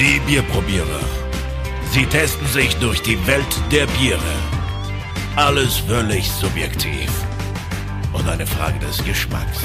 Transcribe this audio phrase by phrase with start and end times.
[0.00, 1.00] Die Bierprobierer.
[1.90, 4.20] Sie testen sich durch die Welt der Biere.
[5.34, 7.10] Alles völlig subjektiv.
[8.12, 9.58] Und eine Frage des Geschmacks.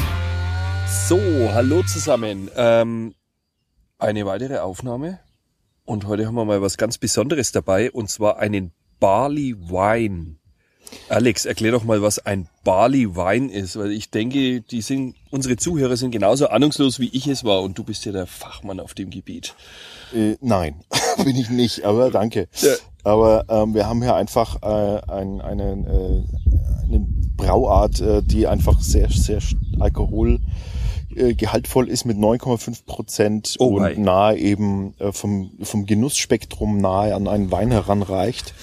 [1.07, 1.19] So,
[1.53, 2.49] hallo zusammen.
[2.55, 3.13] Ähm,
[3.99, 5.19] eine weitere Aufnahme.
[5.85, 10.37] Und heute haben wir mal was ganz Besonderes dabei, und zwar einen Barley Wine.
[11.09, 15.57] Alex, erklär doch mal, was ein Barley Wine ist, weil ich denke, die sind, unsere
[15.57, 18.93] Zuhörer sind genauso ahnungslos wie ich es war und du bist ja der Fachmann auf
[18.93, 19.55] dem Gebiet.
[20.13, 20.75] Äh, nein,
[21.23, 22.47] bin ich nicht, aber danke.
[22.61, 22.73] Ja.
[23.03, 26.23] Aber ähm, wir haben hier einfach äh, ein, einen, äh,
[26.87, 27.05] eine
[27.35, 29.39] Brauart, äh, die einfach sehr, sehr
[29.79, 30.39] alkohol
[31.17, 33.95] äh, gehaltvoll ist mit 9,5 Prozent Oh und wei.
[33.95, 38.53] nahe eben äh, vom, vom Genussspektrum nahe an einen Wein heranreicht.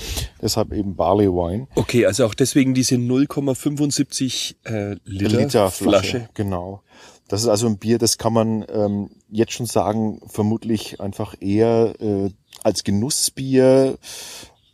[0.41, 1.69] Deshalb eben Barley Wine.
[1.75, 6.29] Okay, also auch deswegen diese 0,75 äh, Liter, Liter Flasche.
[6.35, 6.83] Genau.
[7.29, 11.95] Das ist also ein Bier, das kann man ähm, jetzt schon sagen, vermutlich einfach eher
[12.01, 12.31] äh,
[12.65, 13.99] als Genussbier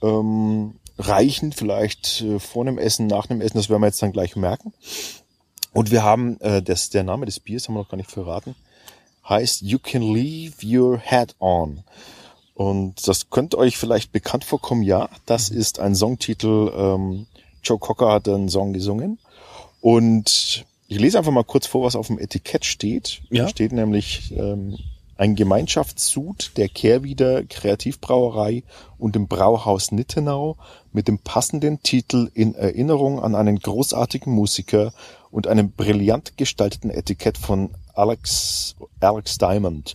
[0.03, 4.13] ähm, reichen, vielleicht äh, vor einem Essen, nach einem Essen, das werden wir jetzt dann
[4.13, 4.73] gleich merken.
[5.77, 8.55] Und wir haben, äh, das, der Name des Biers haben wir noch gar nicht verraten,
[9.29, 11.83] heißt You Can Leave Your Hat On.
[12.55, 15.11] Und das könnte euch vielleicht bekannt vorkommen, ja.
[15.27, 16.73] Das ist ein Songtitel.
[16.75, 17.27] Ähm,
[17.63, 19.19] Joe Cocker hat einen Song gesungen.
[19.83, 23.21] Und ich lese einfach mal kurz vor, was auf dem Etikett steht.
[23.29, 23.43] Ja.
[23.43, 24.79] Da steht nämlich ähm,
[25.19, 28.63] ein Gemeinschaftssud der Kehrwieder Kreativbrauerei
[28.99, 30.57] und dem Brauhaus Nittenau
[30.93, 34.93] mit dem passenden Titel in Erinnerung an einen großartigen Musiker
[35.37, 39.95] und einem brillant gestalteten Etikett von Alex, Alex Diamond.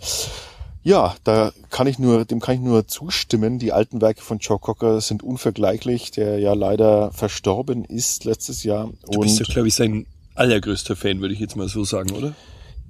[0.84, 3.58] Ja, da kann ich nur, dem kann ich nur zustimmen.
[3.58, 8.92] Die alten Werke von Joe Cocker sind unvergleichlich, der ja leider verstorben ist letztes Jahr.
[9.12, 12.36] Du bist ja, glaube ich, sein allergrößter Fan, würde ich jetzt mal so sagen, oder?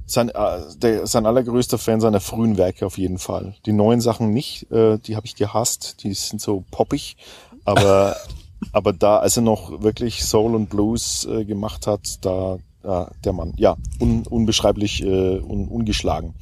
[0.05, 3.55] sein, äh, der, sein allergrößter Fan seiner frühen Werke auf jeden Fall.
[3.66, 7.16] Die neuen Sachen nicht, äh, die habe ich gehasst, die sind so poppig,
[7.63, 8.17] aber
[8.72, 13.33] aber da, als er noch wirklich Soul und Blues äh, gemacht hat, da äh, der
[13.33, 16.33] Mann, ja, un, unbeschreiblich äh, un, ungeschlagen.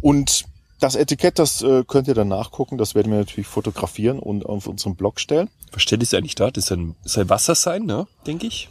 [0.00, 0.44] Und
[0.80, 4.66] das Etikett, das äh, könnt ihr dann nachgucken, das werden wir natürlich fotografieren und auf
[4.66, 5.50] unserem Blog stellen.
[5.72, 6.50] Was steht es eigentlich da?
[6.50, 8.06] Das soll, soll Wasser sein, ne?
[8.26, 8.68] Denke ich.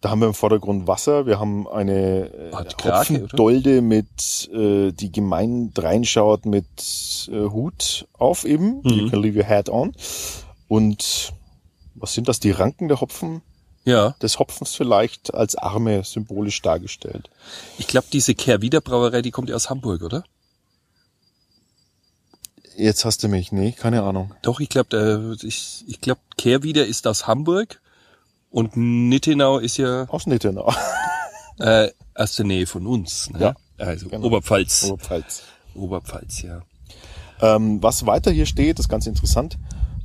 [0.00, 2.52] Da haben wir im Vordergrund Wasser, wir haben eine äh?
[2.52, 6.66] Hopfendolde mit, äh, die gemein reinschaut mit
[7.32, 8.80] äh, Hut auf eben.
[8.82, 8.90] Mhm.
[8.90, 9.92] You can leave your hat on.
[10.68, 11.32] Und
[12.00, 12.40] was sind das?
[12.40, 13.42] Die Ranken der Hopfen,
[13.84, 14.10] Ja.
[14.22, 17.30] des Hopfens vielleicht als Arme symbolisch dargestellt.
[17.78, 20.24] Ich glaube, diese Kehrwieder Brauerei, die kommt ja aus Hamburg, oder?
[22.76, 24.34] Jetzt hast du mich, nee, keine Ahnung.
[24.42, 27.80] Doch, ich glaube, ich, ich glaube, Kehrwieder ist aus Hamburg
[28.50, 30.72] und Nittenau ist ja Aus Nittenau.
[31.58, 33.30] äh, aus der Nähe von uns.
[33.30, 33.40] Ne?
[33.40, 34.26] Ja, Also genau.
[34.26, 34.84] Oberpfalz.
[34.84, 35.42] Oberpfalz.
[35.74, 36.62] Oberpfalz, ja.
[37.40, 39.58] Ähm, was weiter hier steht, ist ganz interessant.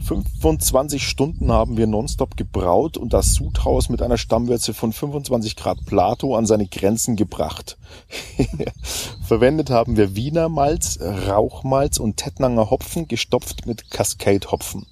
[0.03, 5.85] 25 Stunden haben wir nonstop gebraut und das Sudhaus mit einer Stammwürze von 25 Grad
[5.85, 7.77] Plato an seine Grenzen gebracht.
[9.23, 14.85] Verwendet haben wir Wiener Malz, Rauchmalz und Tettnanger Hopfen, gestopft mit Cascade Hopfen.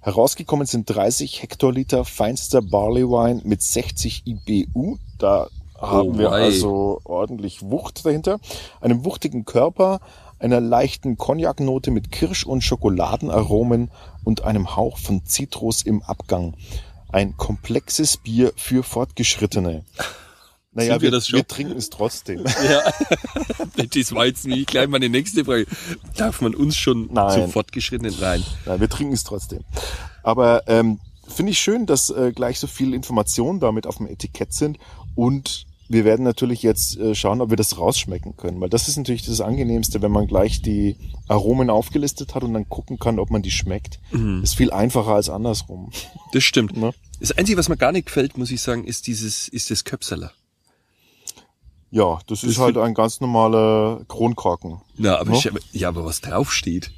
[0.00, 4.98] Herausgekommen sind 30 Hektoliter feinster Barley Wine mit 60 IBU.
[5.18, 5.48] Da
[5.80, 6.44] haben wir wei.
[6.44, 8.38] also ordentlich Wucht dahinter.
[8.80, 10.00] Einem wuchtigen Körper,
[10.38, 13.90] einer leichten Cognac-Note mit Kirsch- und Schokoladenaromen
[14.24, 16.54] und einem Hauch von Zitrus im Abgang.
[17.10, 19.84] Ein komplexes Bier für Fortgeschrittene.
[20.72, 21.38] Naja, Sind wir wir, das schon?
[21.38, 22.44] wir trinken es trotzdem.
[22.64, 22.82] Ja,
[23.86, 25.66] das war jetzt nicht gleich meine nächste Frage.
[26.16, 27.46] Darf man uns schon Nein.
[27.46, 28.44] zu fortgeschrittenen rein?
[28.66, 29.64] Nein, wir trinken es trotzdem.
[30.22, 34.52] Aber ähm, finde ich schön, dass äh, gleich so viele Informationen damit auf dem Etikett
[34.52, 34.78] sind
[35.14, 38.96] und wir werden natürlich jetzt äh, schauen, ob wir das rausschmecken können, weil das ist
[38.96, 40.96] natürlich das Angenehmste, wenn man gleich die
[41.28, 44.00] Aromen aufgelistet hat und dann gucken kann, ob man die schmeckt.
[44.42, 45.90] Ist viel einfacher als andersrum.
[46.32, 46.76] Das stimmt.
[46.76, 46.92] Ne?
[47.20, 50.32] Das Einzige, was mir gar nicht gefällt, muss ich sagen, ist dieses, ist das Köpseler.
[51.90, 54.80] Ja, das ist Das halt find- ein ganz normaler Kronkorken.
[54.96, 55.38] Na, aber, No?
[55.38, 56.90] ich, ja, aber was draufsteht.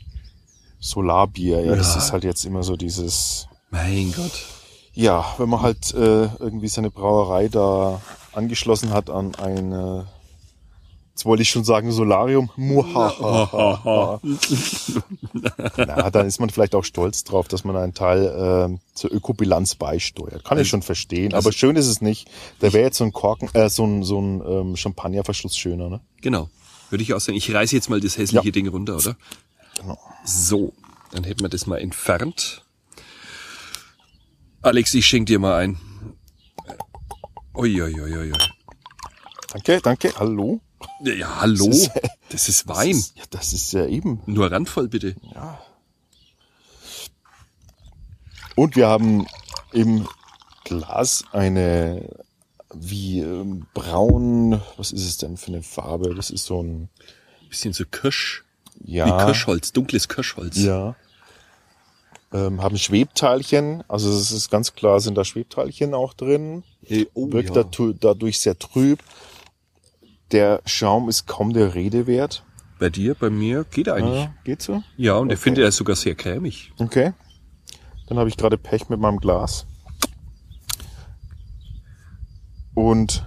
[0.81, 1.99] Solarbier, ja, das Ja.
[2.01, 4.33] ist halt jetzt immer so dieses, Mein Gott.
[4.95, 8.01] ja, wenn man halt äh, irgendwie seine Brauerei da
[8.39, 10.07] angeschlossen hat an eine,
[11.11, 14.21] jetzt wollte ich schon sagen Solarium, Muhahaha.
[15.77, 18.25] Na, dann ist man vielleicht auch stolz drauf, dass man einen Teil
[18.73, 20.45] äh, zur Ökobilanz beisteuert.
[20.45, 22.31] Kann ich schon verstehen, aber schön ist es nicht.
[22.61, 26.01] Da wäre jetzt so ein Korken, äh, so ein, so ein ähm, Champagnerverschluss schöner, ne?
[26.23, 26.49] Genau.
[26.91, 27.37] Würde ich auch sagen.
[27.37, 28.53] Ich reiße jetzt mal das hässliche Ja.
[28.53, 29.17] Ding runter, oder?
[29.79, 29.99] Genau.
[30.25, 30.73] So.
[31.11, 32.65] Dann hätten wir das mal entfernt.
[34.63, 35.79] Alex, ich schenk dir mal ein.
[37.59, 38.33] Uiuiuiui.
[39.53, 40.61] Danke, danke, hallo.
[41.03, 41.67] Ja, hallo.
[41.67, 41.91] Das ist-
[42.31, 42.91] Das ist Wein.
[42.93, 44.21] Das ist, ja, das ist ja eben.
[44.27, 45.17] Nur randvoll bitte.
[45.35, 45.59] Ja.
[48.55, 49.27] Und wir haben
[49.73, 50.07] im
[50.65, 52.09] Glas eine
[52.75, 56.15] wie ähm, braun, was ist es denn für eine Farbe?
[56.15, 56.91] Das ist so ein
[57.49, 58.45] Bisschen so Kirsch.
[58.85, 60.59] ja, Wie Kirschholz, dunkles Kirschholz.
[60.59, 60.95] ja.
[62.31, 66.63] Ähm, haben Schwebteilchen, also es ist ganz klar, sind da Schwebteilchen auch drin.
[67.15, 67.65] Oh, Wirkt ja.
[68.01, 68.99] dadurch sehr trüb.
[70.33, 72.45] Der Schaum ist kaum der Rede wert.
[72.79, 74.25] Bei dir, bei mir geht eigentlich.
[74.25, 74.83] Ja, geht so?
[74.99, 75.43] Ja, und ich Okay.
[75.43, 76.71] finde, er ist sogar sehr cremig.
[76.79, 77.13] Okay.
[78.09, 79.67] Dann habe ich gerade Pech mit meinem Glas.
[82.75, 83.27] Und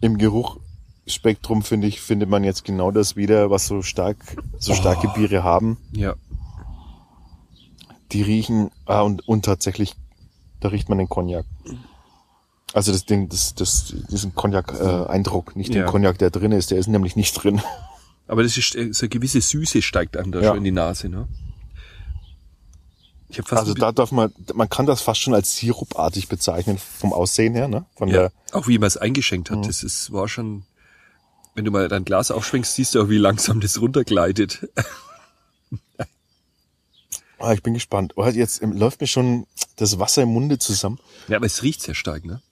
[0.00, 4.16] im Geruchsspektrum finde ich, findet man jetzt genau das wieder, was so stark,
[4.58, 5.14] so starke Oh.
[5.14, 5.78] Biere haben.
[5.92, 6.14] Ja.
[8.12, 9.94] Die riechen, ah, und, und tatsächlich,
[10.60, 11.44] da riecht man den Cognac.
[12.72, 15.82] Also das Ding, das, das, diesen Cognac-Eindruck, nicht Ja.
[15.82, 17.60] den Cognac, der drin ist, der ist nämlich nicht drin.
[18.26, 20.48] Aber das ist, äh, so eine gewisse Süße steigt einem da Ja.
[20.48, 21.28] schon in die Nase, ne?
[23.30, 26.78] Ich habe fast Also da darf man, man kann das fast schon als sirupartig bezeichnen,
[26.78, 27.84] vom Aussehen her, ne?
[27.96, 29.66] Von ja, der, auch wie man es eingeschenkt hat.
[29.66, 30.64] Das ist, war schon,
[31.54, 34.66] wenn du mal dein Glas aufschwenkst, siehst du auch, wie langsam das runtergleitet.
[37.38, 38.14] Ah, ich bin gespannt.
[38.16, 39.46] Oh, jetzt ähm, läuft mir schon
[39.76, 40.98] das Wasser im Munde zusammen.
[41.28, 42.42] Ja, aber es riecht sehr stark, ne?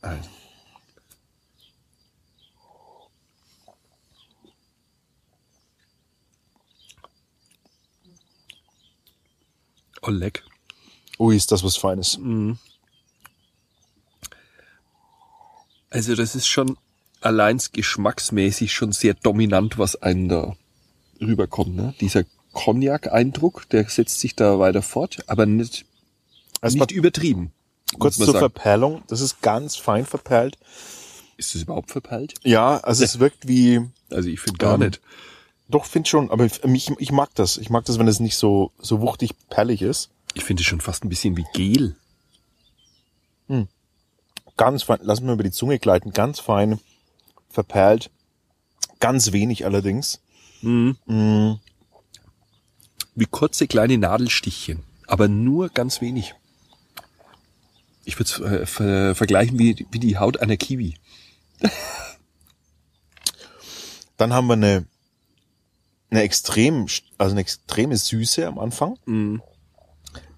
[0.00, 0.28] Also.
[10.02, 10.42] Oh, leck.
[11.18, 12.18] Ui, ist das was Feines.
[15.90, 16.76] Also das ist schon
[17.20, 20.56] allein geschmacksmäßig schon sehr dominant, was einen da
[21.20, 21.74] rüberkommt.
[21.74, 21.94] Ne?
[22.00, 22.24] Dieser
[22.64, 25.84] Cognac-Eindruck, der setzt sich da weiter fort, aber nicht,
[26.60, 27.52] Erstmal nicht übertrieben.
[27.98, 28.38] kurz zur sagen.
[28.38, 29.02] Verperlung.
[29.08, 30.58] Das ist ganz fein verperlt.
[31.36, 32.34] Ist das überhaupt verpeilt?
[32.42, 35.00] Ja, also es wirkt wie, Also ich finde gar Ähm, nicht.
[35.68, 37.56] doch, find schon, aber ich, ich, ich mag das.
[37.58, 40.10] Ich mag das, wenn es nicht so, so wuchtig perlig ist.
[40.34, 41.96] Ich finde es schon fast ein bisschen wie Gel.
[44.56, 46.80] Ganz fein, lassen wir über die Zunge gleiten, ganz fein
[47.48, 48.10] verperlt.
[48.98, 50.20] Ganz wenig allerdings.
[53.18, 56.34] Wie kurze kleine Nadelstichchen, aber nur ganz wenig.
[58.04, 60.94] Ich würde es äh, ver vergleichen wie, wie die Haut einer Kiwi.
[64.16, 64.86] Dann haben wir eine,
[66.10, 66.86] eine extrem,
[67.18, 68.98] also eine extreme Süße am Anfang.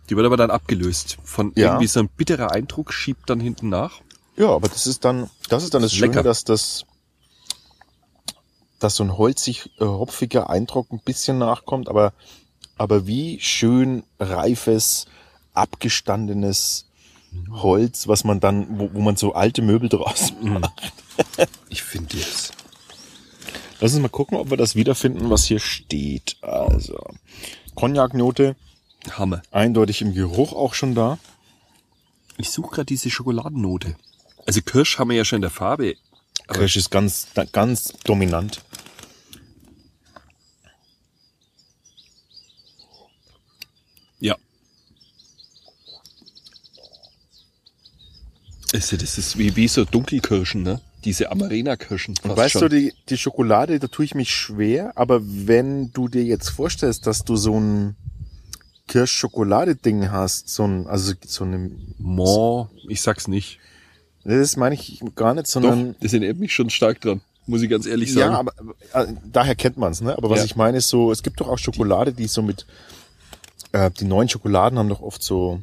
[0.08, 1.18] Die wird aber dann abgelöst.
[1.24, 1.68] Von Ja.
[1.68, 4.00] irgendwie so ein bitterer Eindruck schiebt dann hinten nach.
[4.36, 6.22] Ja, aber das ist dann, das ist dann das ist Schöne, lecker.
[6.22, 6.84] dass das,
[8.80, 12.12] dass so ein holzig, äh, hopfiger Eindruck ein bisschen nachkommt, aber,
[12.80, 15.04] aber wie schön reifes,
[15.52, 16.86] abgestandenes
[17.50, 20.72] Holz, was man dann, wo, wo man so alte Möbel draus macht.
[21.68, 22.50] Ich finde das.
[23.78, 26.38] Lass uns mal gucken, ob wir das wiederfinden, was hier steht.
[26.40, 26.98] Also,
[27.74, 28.56] Cognac-Note,
[29.10, 29.42] Hammer.
[29.50, 31.18] eindeutig im Geruch auch schon da.
[32.38, 33.96] Ich suche gerade diese Schokoladennote.
[34.46, 35.96] Also Kirsch haben wir ja schon in der Farbe.
[36.48, 38.62] Kirsch ist ganz, ganz dominant.
[44.20, 44.36] Ja.
[48.72, 50.80] Also das ist wie, wie so Dunkelkirschen, ne?
[51.04, 52.14] Diese Amarena-Kirschen.
[52.22, 52.62] Und weißt schon.
[52.62, 57.06] du, die, die Schokolade, da tue ich mich schwer, aber wenn du dir jetzt vorstellst,
[57.06, 57.96] dass du so ein
[58.86, 63.58] Kirschschokolade-Ding hast, so ein, also so eine, Mo, ich sag's nicht.
[64.24, 67.22] das meine ich gar nicht, Doch, sondern, das erinnert mich schon stark dran.
[67.46, 68.32] Muss ich ganz ehrlich sagen.
[68.32, 68.52] ja, aber
[68.92, 70.16] äh, daher kennt man's, ne?
[70.16, 70.44] Aber was Ja.
[70.44, 72.66] ich meine ist so, es gibt doch auch Schokolade, die so mit,
[73.72, 75.60] äh, die neuen Schokoladen haben doch oft so,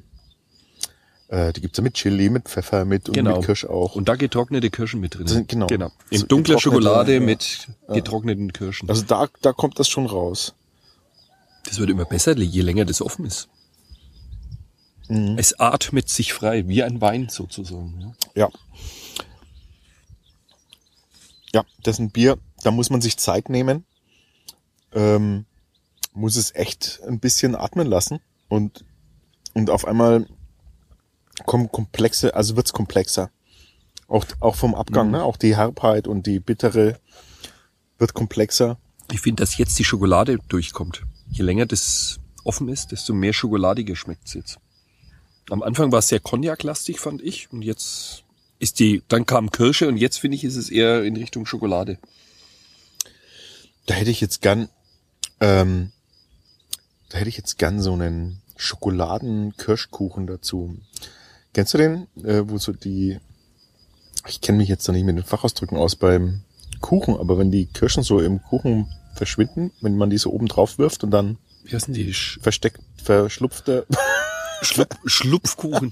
[1.30, 3.38] äh, die gibt's ja mit Chili, mit Pfeffer, mit und Genau.
[3.38, 3.96] mit Kirsch auch.
[3.96, 5.28] Und da getrocknete Kirschen mit drin.
[5.28, 5.68] Sind- genau.
[5.68, 5.90] genau.
[6.12, 7.20] So In dunkler getrocknete, Schokolade ja.
[7.20, 8.90] mit getrockneten Kirschen.
[8.90, 10.54] also da, da kommt das schon raus.
[11.66, 13.50] Das wird immer besser, je länger das offen ist.
[15.10, 15.36] Mhm.
[15.38, 18.14] Es atmet sich frei, wie ein Wein sozusagen.
[18.36, 18.48] Ja.
[18.48, 18.50] Ja.
[21.54, 23.86] Ja, das ist ein Bier, da muss man sich Zeit nehmen.
[24.94, 25.46] Ähm,
[26.18, 28.20] muss es echt ein bisschen atmen lassen
[28.50, 28.84] und,
[29.54, 30.26] und auf einmal
[31.46, 33.30] kommen komplexe, also wird's komplexer.
[34.08, 35.24] Auch, auch vom Abgang, ne?
[35.24, 37.00] Auch die Herbheit und die bittere
[37.98, 38.78] wird komplexer.
[39.12, 41.04] Ich finde, dass jetzt die Schokolade durchkommt.
[41.30, 44.60] Je länger das offen ist, desto mehr schokoladiger schmeckt's jetzt.
[45.50, 47.52] Am Anfang war es sehr Cognac-lastig, fand ich.
[47.52, 48.24] Und jetzt
[48.60, 52.00] ist die, dann kam Kirsche und jetzt finde ich, ist es eher in Richtung Schokolade.
[53.86, 54.70] Da hätte ich jetzt gern,
[55.40, 55.92] ähm,
[57.10, 60.78] da hätte ich jetzt gern so einen Schokoladen-Kirschkuchen dazu.
[61.54, 63.20] Kennst du den, äh, wo so die
[64.28, 66.42] ich kenne mich jetzt noch nicht mit den Fachausdrücken aus beim
[66.82, 70.78] Kuchen, aber wenn die Kirschen so im Kuchen verschwinden, wenn man die so oben drauf
[70.78, 72.14] wirft und dann Wie heißen die?
[72.14, 73.88] Versteckt, verschlupfte,
[74.62, 75.92] Schlup Schlupfkuchen.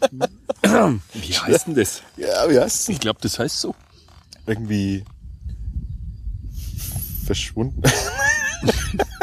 [1.14, 2.02] Wie heißt denn das?
[2.18, 3.74] ja, wie heißt Ich glaube, das heißt so.
[4.46, 5.04] Irgendwie
[7.26, 7.82] verschwunden,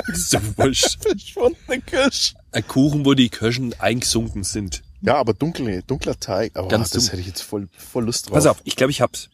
[0.57, 0.99] Wurscht.
[1.03, 2.35] verschwundene Kirsch.
[2.53, 4.83] Ein Kuchen, wo die Kirschen eingesunken sind.
[5.01, 6.53] Ja, aber dunkle, dunkler Teig.
[6.55, 7.11] Aber Ganz das dunkel.
[7.13, 8.35] hätte ich jetzt voll, voll Lust drauf.
[8.35, 9.31] Pass auf, ich glaube, ich hab's.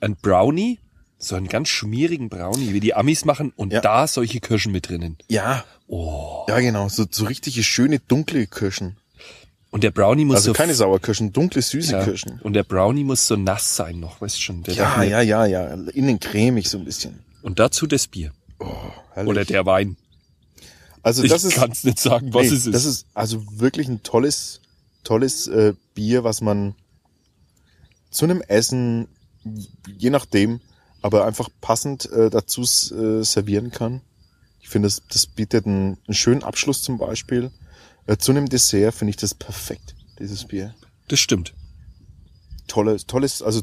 [0.00, 0.78] Ein Brownie,
[1.18, 3.80] so einen ganz schmierigen Brownie, wie die Amis machen, und Ja.
[3.80, 5.18] da solche Kirschen mit drinnen.
[5.28, 6.46] Ja, Oh.
[6.48, 8.96] ja genau, so, so richtige schöne dunkle Kirschen.
[9.70, 12.40] Und der Brownie muss Also so keine Sauerkirschen, dunkle süße ja, Kirschen.
[12.42, 14.62] Und der Brownie muss so nass sein noch, weißt schon.
[14.62, 17.20] Der Ja, ja, ja, ja, innen cremig so ein bisschen.
[17.42, 18.32] Und dazu das Bier.
[19.14, 19.30] Herrlich.
[19.30, 19.96] Oder der Wein.
[21.02, 22.74] Also Ich das ist, kann's nicht sagen, was nee, es ist.
[22.74, 24.60] das ist also wirklich ein tolles,
[25.04, 26.74] tolles äh, Bier, was man
[28.10, 29.08] zu einem Essen,
[29.86, 30.60] je nachdem,
[31.00, 34.02] aber einfach passend äh, dazu äh, servieren kann.
[34.60, 37.50] Ich finde, das, das bietet einen, einen schönen Abschluss zum Beispiel.
[38.06, 40.74] Äh, zu einem Dessert finde ich das perfekt, dieses Bier.
[41.08, 41.54] Das stimmt.
[42.68, 43.62] Tolles, tolles, also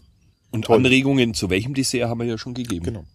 [0.51, 0.77] Und Toll.
[0.77, 2.85] Anregungen zu welchem Dessert haben wir ja schon gegeben.
[2.85, 3.05] Genau.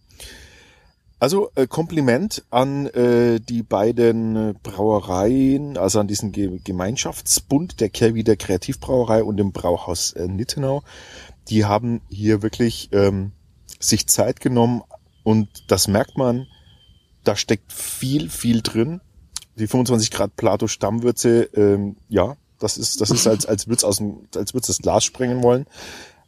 [1.19, 8.35] Also äh, Kompliment an äh, die beiden Brauereien, also an diesen Ge Gemeinschaftsbund der Kehrwieder
[8.35, 10.83] Kreativbrauerei und dem Brauhaus äh, Nittenau.
[11.47, 13.31] Die haben hier wirklich ähm,
[13.79, 14.83] sich Zeit genommen
[15.23, 16.47] und das merkt man,
[17.23, 19.01] da steckt viel, viel drin.
[19.57, 23.97] Die 25 Grad Plato Stammwürze, ähm, ja, das ist, das ist als, als würd's aus
[23.97, 25.65] dem, als würd's das Glas sprengen wollen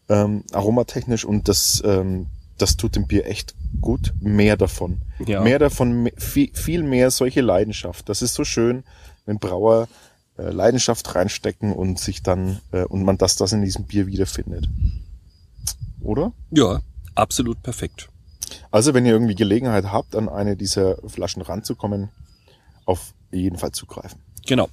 [0.10, 2.28] ähm, aromatechnisch und das, ähm,
[2.58, 4.14] das tut dem Bier echt gut.
[4.20, 5.02] Mehr davon.
[5.26, 5.42] Ja.
[5.42, 8.10] Mehr davon, viel, viel mehr solche Leidenschaft.
[8.10, 8.84] Das ist so schön,
[9.26, 9.88] wenn Brauer
[10.38, 14.68] äh, Leidenschaft reinstecken und sich dann, äh, und man das, das in diesem Bier wiederfindet.
[16.02, 16.32] Oder?
[16.52, 16.82] Ja,
[17.16, 18.10] absolut perfekt.
[18.72, 22.10] Also, wenn ihr irgendwie Gelegenheit habt, an eine dieser Flaschen ranzukommen,
[22.86, 24.20] auf jeden Fall zugreifen.
[24.46, 24.70] Genau.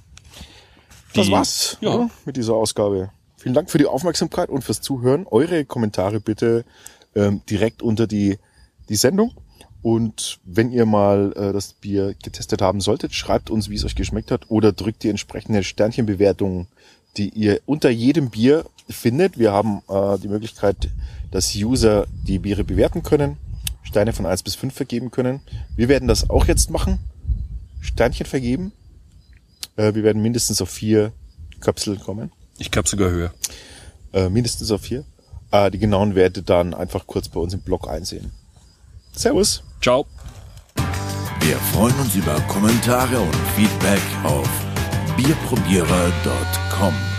[1.13, 2.09] Das Die- war's Ja.
[2.25, 3.11] mit dieser Ausgabe.
[3.37, 5.27] Vielen Dank für die Aufmerksamkeit und fürs Zuhören.
[5.29, 6.65] Eure Kommentare bitte
[7.15, 8.37] ähm, direkt unter die,
[8.89, 9.31] die Sendung.
[9.81, 13.95] Und wenn ihr mal äh, das Bier getestet haben solltet, schreibt uns, wie es euch
[13.95, 16.67] geschmeckt hat oder drückt die entsprechende Sternchenbewertung,
[17.17, 19.37] die ihr unter jedem Bier findet.
[19.37, 20.89] Wir haben äh, die Möglichkeit,
[21.31, 23.37] dass User die Biere bewerten können,
[23.83, 25.41] Steine von 1 bis 5 vergeben können.
[25.75, 26.99] Wir werden das auch jetzt machen.
[27.79, 28.71] Sternchen vergeben.
[29.75, 31.11] Äh, wir werden mindestens auf vier
[31.59, 32.31] Köpsel kommen.
[32.57, 33.33] Ich glaube sogar höher.
[34.13, 35.05] Äh, mindestens auf vier.
[35.55, 38.31] Äh, die genauen Werte dann einfach kurz bei uns im Blog einsehen.
[39.13, 39.63] Servus.
[39.81, 40.05] Ciao.
[41.39, 44.49] Wir freuen uns über Kommentare und Feedback auf
[45.15, 47.14] bierprobierer.com.